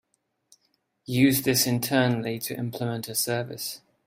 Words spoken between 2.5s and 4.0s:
implement a service.